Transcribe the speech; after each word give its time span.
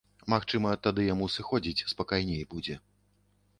Магчыма, 0.33 0.69
тады 0.85 1.01
яму 1.13 1.27
сыходзіць 1.35 1.85
спакайней 1.93 2.43
будзе. 2.55 2.81